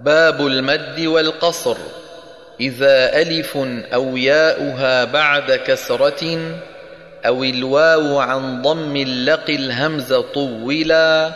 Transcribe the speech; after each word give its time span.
باب 0.00 0.46
المد 0.46 1.00
والقصر. 1.00 1.76
إذا 2.60 3.20
ألف 3.22 3.56
أو 3.94 4.16
ياؤها 4.16 5.04
بعد 5.04 5.52
كسرة 5.52 6.38
أو 7.26 7.44
الواو 7.44 8.18
عن 8.18 8.62
ضم 8.62 8.96
لق 8.96 9.50
الهمز 9.50 10.14
طولا 10.14 11.30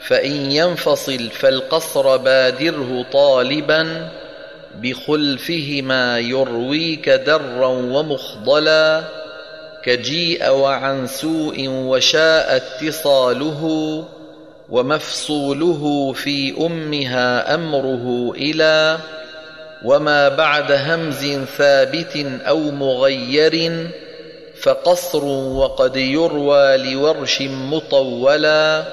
فإن 0.00 0.50
ينفصل 0.50 1.30
فالقصر 1.30 2.16
بادره 2.16 3.06
طالبا 3.12 4.08
بخلفهما 4.82 6.18
يرويك 6.18 7.08
درا 7.08 7.66
ومخضلا 7.66 9.04
كجيء 9.82 10.50
وعن 10.50 11.06
سوء 11.06 11.68
وشاء 11.68 12.56
اتصاله. 12.56 14.04
ومفصوله 14.68 16.12
في 16.12 16.66
أمها 16.66 17.54
أمره 17.54 18.32
إلى 18.36 18.98
وما 19.84 20.28
بعد 20.28 20.72
همز 20.72 21.38
ثابت 21.58 22.26
أو 22.48 22.58
مغير 22.58 23.86
فقصر 24.60 25.24
وقد 25.24 25.96
يروى 25.96 26.76
لورش 26.76 27.42
مطولا 27.42 28.84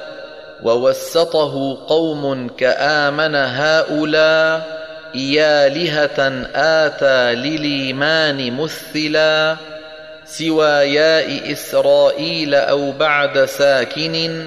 ووسطه 0.64 1.86
قوم 1.88 2.48
كآمن 2.48 3.36
هؤلاء 3.36 4.82
يالهه 5.16 6.48
اتى 6.56 7.36
للإيمان 7.36 8.58
مثلا 8.58 9.58
سوى 10.26 10.68
ياء 10.70 11.52
إسرائيل 11.52 12.56
أو 12.56 12.92
بعد 12.92 13.46
ساكن 13.46 14.46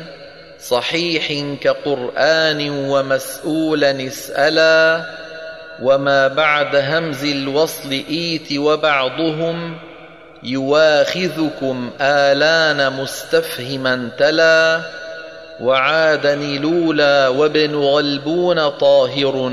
صحيح 0.68 1.56
كقرآن 1.60 2.70
ومسؤولا 2.70 4.06
اسألا 4.06 5.04
وما 5.82 6.28
بعد 6.28 6.76
همز 6.76 7.24
الوصل 7.24 7.90
إيت 7.90 8.58
وبعضهم 8.58 9.78
يواخذكم 10.42 11.90
آلان 12.00 12.92
مستفهما 12.92 14.08
تلا 14.18 14.80
وعادني 15.60 16.58
لولا 16.58 17.28
وابن 17.28 17.74
غلبون 17.74 18.68
طاهر 18.68 19.52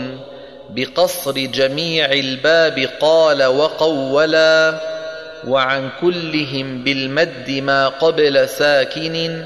بقصر 0.70 1.32
جميع 1.32 2.12
الباب 2.12 2.90
قال 3.02 3.44
وقولا 3.44 4.80
وعن 5.48 5.90
كلهم 6.02 6.84
بالمد 6.84 7.50
ما 7.50 7.88
قبل 7.88 8.50
ساكن 8.50 9.44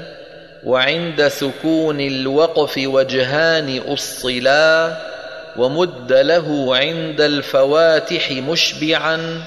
وعند 0.64 1.28
سكون 1.28 2.00
الوقف 2.00 2.74
وجهان 2.78 3.78
أصلا 3.78 4.96
ومد 5.56 6.12
له 6.12 6.76
عند 6.76 7.20
الفواتح 7.20 8.32
مشبعا 8.32 9.42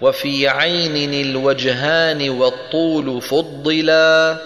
وفي 0.00 0.48
عين 0.48 1.26
الوجهان 1.26 2.30
والطول 2.30 3.22
فضلا 3.22 4.36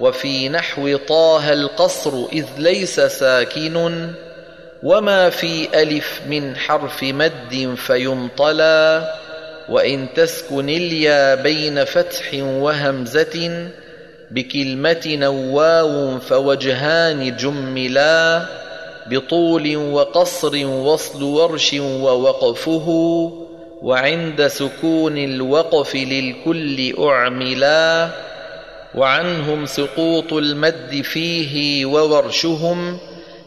وفي 0.00 0.48
نحو 0.48 0.96
طه 0.96 1.52
القصر 1.52 2.26
إذ 2.32 2.46
ليس 2.58 3.00
ساكن 3.00 4.08
وما 4.82 5.30
في 5.30 5.82
ألف 5.82 6.20
من 6.26 6.56
حرف 6.56 7.02
مد 7.02 7.74
فيمطلا 7.76 9.14
وإن 9.68 10.08
تسكن 10.14 10.68
اليا 10.68 11.34
بين 11.34 11.84
فتح 11.84 12.34
وهمزة 12.34 13.68
بكلمة 14.34 15.02
نواو 15.06 16.18
فوجهان 16.18 17.36
جملا 17.36 18.46
بطول 19.06 19.76
وقصر 19.76 20.66
وصل 20.66 21.22
ورش 21.22 21.74
ووقفه 21.74 22.88
وعند 23.82 24.46
سكون 24.46 25.18
الوقف 25.18 25.94
للكل 25.94 26.94
أعملا 26.98 28.08
وعنهم 28.94 29.66
سقوط 29.66 30.32
المد 30.32 31.00
فيه 31.04 31.86
وورشهم 31.86 32.98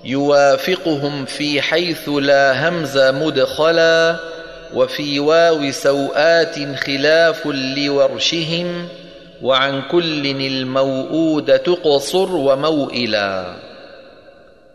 يوافقهم 0.04 1.26
في 1.26 1.62
حيث 1.62 2.09
لا 2.09 2.70
همز 2.70 2.98
مدخلا 2.98 4.16
وفي 4.74 5.20
واو 5.20 5.72
سوآت 5.72 6.76
خلاف 6.76 7.48
لورشهم 7.48 8.88
وعن 9.46 9.82
كل 9.92 10.34
الموؤودة 10.48 11.78
قصر 11.84 12.36
وموئلا. 12.36 13.65